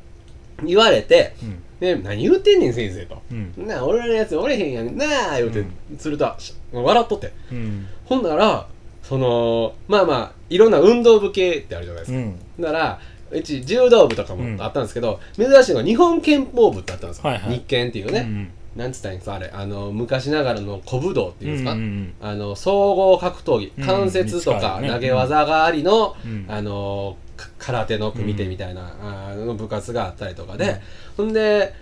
[0.64, 1.62] 言われてうん。
[1.80, 3.22] で何言うてんねん先生と。
[3.32, 3.68] うん。
[3.68, 5.98] なあ俺らのやつおれへんやんなあ言うて、うん。
[5.98, 6.32] すると
[6.72, 7.34] 笑っとって。
[7.52, 7.88] うん。
[8.06, 8.68] ほんなら
[9.04, 13.00] そのまあまあいろんな運動部系ってあるじゃないですか、うんなら
[13.32, 14.56] うち柔道部とかうん。
[14.58, 17.54] もあったんですけど、珍しいのが日本拳法部ってあったんですよ、はいはい。
[17.56, 19.50] 日拳っていうね、うんなんつったんですかあれ。
[19.54, 26.46] あの昔ながらの古武道っていうんですか、うんうんあの総合格闘技うん関節とか投げ技がありの、うん。
[26.50, 30.82] あのか空手の組手みたいな、あの部活があったりとかで、
[31.16, 31.74] ほんで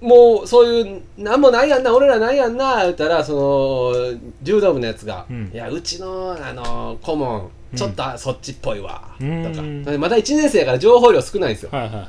[0.00, 5.50] もうそういうなんもないやんな俺らないやんな言ったらその柔道部のやつが「うん。
[5.52, 9.82] いやうちのあの顧問ちょっとそっちっぽいわ」うん。
[9.84, 11.70] とかまた1年生やから情報量少ないんですよ。
[11.72, 12.06] はいはいはい。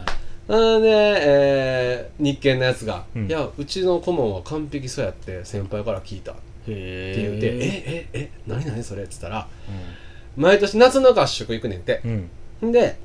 [0.52, 3.28] なんで、えー日系のやつが「うん。
[3.28, 9.48] いやうちの顧問は完璧そうやって先輩から聞いた」ってへ言って「ええええ何何それ?」っつったら
[10.38, 12.02] 毎年夏の合宿行くねんて。
[12.06, 12.30] うん。
[12.70, 12.98] んで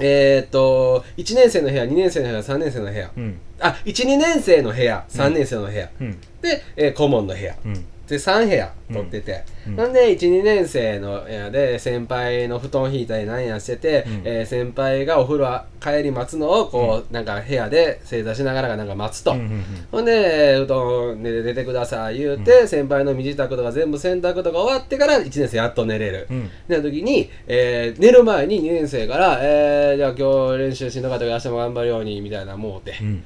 [0.00, 3.10] えーっと1年生の部屋2年生の部屋3年生の部屋。
[3.16, 3.38] うん。
[3.60, 6.18] あ12年生の部屋3年生の部屋、うん。
[6.40, 7.54] で、えー顧問の部屋。
[7.64, 9.76] うんで3部屋取ってて、うん。
[9.76, 14.22] なんで12年生の部屋で先輩の布団引いたりなんやしてて、うん。
[14.24, 26.26] えー先輩がお風呂帰り待つのをこう、なんか部屋で正座しながらなんか待つと、うんうんほんで、布団で出てください言うて、先輩の身支度とか全部洗濯とか終わってから1年生やっと寝れる。
[26.30, 26.50] うん。
[26.68, 32.94] な時に、えー寝る前に2年生から、えー、じゃあ今日練習しんどかったから明日も頑張るようにみたいなもうて。
[33.00, 33.24] うん。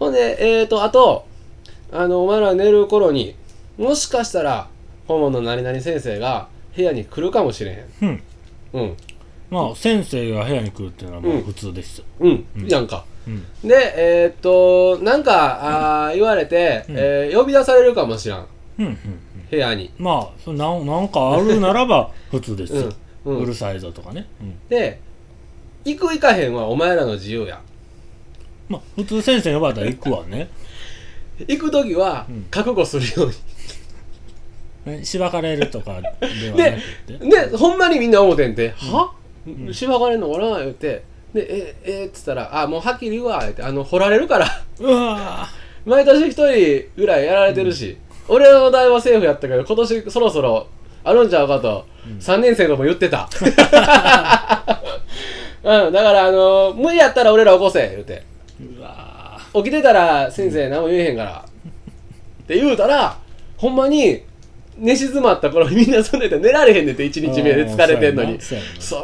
[0.00, 1.24] ほんで、えーと、あと、
[1.92, 3.36] あの、お前ら寝る頃に、
[3.78, 4.68] もしかしたら、
[5.08, 7.86] 顧問の何々先生が部屋に来るかもしれへん。
[8.02, 8.22] うん
[8.72, 8.96] うん。
[9.50, 12.46] まあ先生が部屋に来るっていうのはまあうん普通ですようん。
[12.56, 13.04] うんやんか。
[13.26, 18.46] うんで、えーっと、なんか、あー言われて、うんえー呼び出されるかもしらん。
[18.78, 18.98] うんうん
[19.50, 19.92] 部屋に。
[19.98, 22.92] まあそなんなんかあるならば普通ですよ
[23.24, 23.36] うん。
[23.36, 23.42] うん。
[23.42, 25.00] うるさいぞとかねうんで、
[25.84, 27.60] 行く行かへんはお前らの自由や。
[28.68, 30.48] まあ普通先生呼ばれたら行くわね
[31.46, 33.34] 行く時はうん、覚悟するように。
[34.84, 36.08] ねしばかれるとかで
[36.50, 37.48] はなくて。
[37.50, 39.12] で、ほんまにみんな思ってんて、は
[39.48, 39.72] ん。
[39.72, 41.04] しばかれんのかな言って。
[41.34, 44.46] で、え、えっつったら、あ、もうはっきり言うわ、言って、あの、掘られるから。
[44.78, 45.48] うわ
[45.84, 50.68] 毎年一人ぐらいやられてるし、俺の代はセーフやったけど、今年そろそろ
[51.02, 52.18] あるんちゃうかと、うん。
[52.18, 53.28] 3年生とも言ってた。
[55.64, 58.22] うん、だから、あの無理やったら俺ら起こせ、言うて。
[58.62, 61.44] ーうわ起きてたら先生何も言えへんから。
[62.42, 63.18] って言うたら、
[63.56, 64.22] ほんまに、
[64.78, 68.40] 寝静まった頃みんなそんなやったら寝られへんねんって、1日目で疲れてんのに。
[68.40, 68.56] そ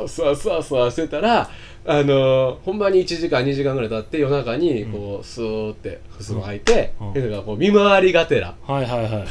[0.04, 1.48] うそうそうそうしてたら、
[1.86, 8.54] あのー、ほんまに1時間2時間ぐらい経って夜中にこうスーってふすま開いて、うんこう見回りがてら。
[8.66, 9.24] はいはいはい。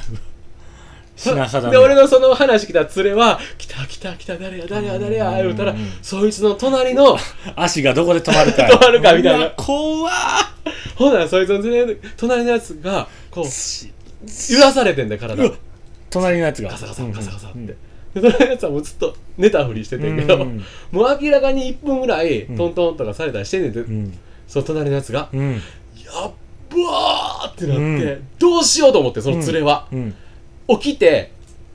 [1.70, 5.78] で俺のその話来た連れは「来た来た来た誰や誰や誰や」言うたらうん。
[6.02, 7.18] そいつの隣の
[7.58, 9.50] 足がどこで止まるか止まるかみたいな。
[9.58, 10.14] 怖っ。
[10.96, 11.62] ほんならそいつの
[12.16, 15.52] 隣のやつがこう揺らされてんだよ体
[16.10, 16.70] 隣のやつが。
[16.70, 17.66] ガサガサガサガサって、うん。
[17.66, 17.76] で
[18.14, 20.64] 隣のやつはもうずっと寝たふりしててんけど、うん。
[20.92, 22.58] もう明らかに1分ぐらいうん。
[22.58, 24.18] トントンとかされたりしてんねんて、うん。
[24.48, 25.30] その隣のやつが。
[25.32, 25.54] うん。
[25.54, 25.60] や
[26.28, 26.32] っ
[26.70, 28.28] ばーってなって、うん。
[28.38, 30.16] どうしようと思ってその連れは、うん。
[30.80, 31.32] 起きて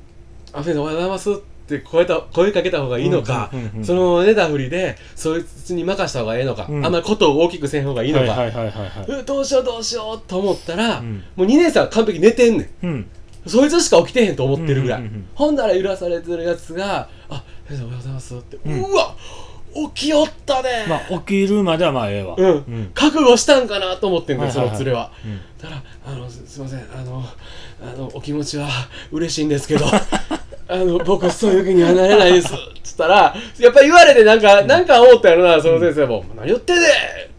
[0.54, 1.34] 「あ先生おはようございます」っ
[1.66, 6.86] て声た声かけた方がいいのか、うんうんうんうんその寝たふりでそいつに任した方がいいのか、うん。
[6.86, 8.36] あんまりことを大きくせん方がいいのか、
[9.26, 11.24] どうしようどうしようと思ったら、うん。
[11.34, 12.86] もう2年生は完璧に寝てんねん。
[12.86, 13.06] うん
[13.46, 15.28] そいつしか起きてへんと思ってるぐらい、うんうんうんうん。
[15.35, 19.14] ほんなら揺らされてるやつが「あ先生おはようございます」って、ううんわ
[19.94, 20.87] 起きよったね。
[20.88, 22.37] まあ起きるまではまあええわ。
[22.38, 22.90] うん、うん。
[22.94, 24.76] 覚悟したんかなと思ってんだよ、はいはいはい。
[24.76, 25.11] その連れは。
[25.24, 25.40] うん。
[25.61, 27.24] だから、あの、すすいません、あの、
[27.83, 28.68] あの、お気持ちは
[29.11, 29.85] 嬉しいんですけど、
[30.68, 32.52] あの、僕、そういう気にはなれないです。
[32.85, 36.92] つったら、やっぱり言われて、なんか、なんか思ったやろな、その先生も、何言ってんねんっ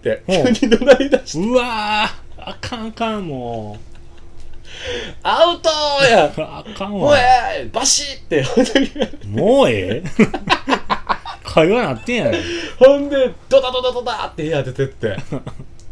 [0.04, 0.50] て、う。
[0.52, 3.78] ん急に怒鳴り出して、うわーあかんあかんも
[5.24, 5.70] アウト
[6.10, 6.28] や。
[6.28, 7.70] うあかんもうわええ。
[7.72, 8.90] バシッって、ほんとに
[9.30, 10.04] もうええ？
[11.44, 12.38] 会話なってんやろ
[12.80, 15.18] ほんで、ドタドタドタって部屋出てって。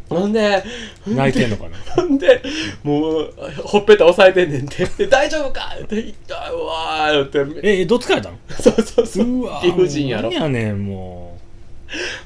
[0.10, 0.64] ほんで、
[1.08, 1.78] 泣いてんのかな？
[1.96, 2.44] ほんで、
[2.84, 4.86] もう、ほっぺた押さえてんねんて。
[4.86, 5.74] で大丈夫か？
[5.82, 7.82] って言ったうわーって。
[7.82, 8.38] えどっつかれたの？
[8.50, 9.26] そうそうそう。
[9.26, 9.46] う。
[9.46, 10.30] わ理不尽やろ。
[10.30, 10.42] 何。
[10.42, 11.40] やねんも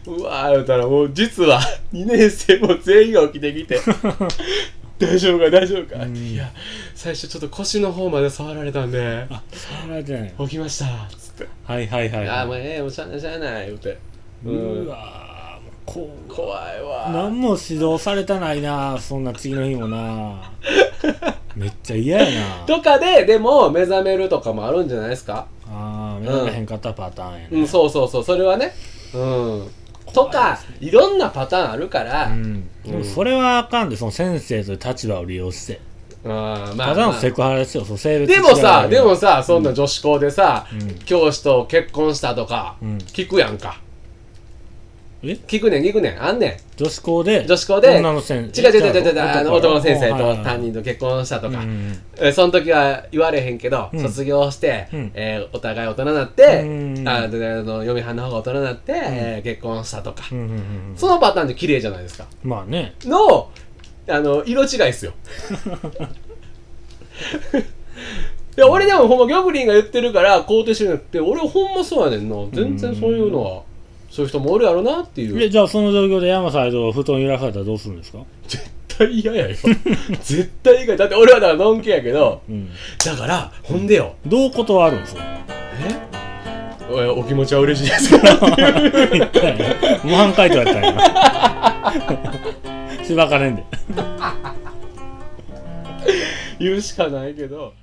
[0.08, 0.24] う。
[0.24, 1.60] わー言ったらもう実は
[1.94, 3.80] 2年生も全員が起きてきて
[5.00, 6.16] 大丈夫か大丈夫か、うん。
[6.16, 6.52] いや
[6.96, 9.00] 最初ちょっと腰の方まで触られたんで。
[9.00, 10.86] うあ触られてない起きました。
[11.16, 11.48] つって。
[11.66, 13.98] はいはいはい、ああもうはい、ええもうしゃあないしゃあない言うて。
[14.46, 16.06] ううんわ怖
[16.74, 17.10] いわ。
[17.14, 20.52] 何も指導されたないなそんな次の日もな。
[21.56, 22.66] めっちゃ嫌やな。
[22.66, 25.48] とかででも目覚めるとかもあるんじゃないですか？
[25.70, 27.68] ああ目覚めへんかったパターンやね、うん。
[27.68, 28.24] そうそうそう。
[28.24, 28.74] それはね。
[29.14, 29.72] うん。
[30.14, 35.80] とかいろんなパターンあるから、うんでもそれはあかんでその先生という立場を利用して。
[36.26, 37.86] あーまあ、ただのまあセクハラですよ。
[37.86, 40.96] その性別でもさでもさそんな女子校でさ、うん。
[41.00, 42.98] 教師と結婚したとか、うん。
[42.98, 43.80] 聞くやんか
[45.24, 45.28] え？
[45.48, 46.24] 聞くねん聞くねん。
[46.24, 47.98] あんね女子校で女子校で。
[47.98, 49.22] 女の先ん違う違う違う違う。
[49.22, 51.64] あの男の先生と担任と結婚したとか、
[52.34, 54.00] その時は言われへんけど、うん。
[54.02, 55.12] 卒業して、うん。
[55.16, 60.24] えーお互い大人になって、うんあであの嫁はんの方が大人になって、えー結婚したとか、
[60.96, 62.26] そのパターンで綺麗じゃないですか。
[62.44, 62.94] まあね。
[63.04, 63.50] の
[64.10, 65.14] あの色違いっすよ。
[68.58, 72.36] いや俺でもほんまギョブリンが言ってるから肯定してるんやって俺ほんまそうやねんな。
[72.52, 73.62] 全然そういうのは
[74.18, 75.40] そういう人もおるやろなっていう。
[75.40, 78.18] えじゃあその状況で山さんと布団揺らされたらどうするんですか？
[78.48, 78.64] 絶
[78.98, 79.56] 対嫌やよ。
[80.24, 82.42] 絶対嫌やだって俺はだからのんけやけど。
[82.50, 82.68] うん。
[83.06, 84.16] だからほんでよ。
[84.26, 85.22] どう断るんですか？
[85.88, 85.96] え？
[86.92, 88.34] おいお気持ちは嬉しいですから
[90.04, 91.94] 模範解答やったんや
[93.06, 93.64] しばかれんで。
[96.60, 97.74] 言うしかないけど